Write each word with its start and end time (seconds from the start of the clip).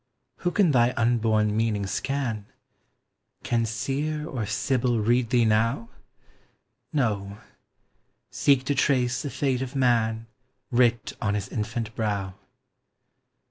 Who 0.37 0.49
can 0.49 0.71
thy 0.71 0.95
unborn 0.97 1.55
meaning 1.55 1.85
scan? 1.85 2.47
Can 3.43 3.67
Seer 3.67 4.25
or 4.27 4.47
Sibyl 4.47 4.99
read 4.99 5.29
thee 5.29 5.45
now? 5.45 5.89
No, 6.91 7.37
seek 8.31 8.63
to 8.63 8.73
trace 8.73 9.21
the 9.21 9.29
fate 9.29 9.61
of 9.61 9.75
man 9.75 10.25
Writ 10.71 11.13
on 11.21 11.35
his 11.35 11.49
infant 11.49 11.95
brow. 11.95 12.33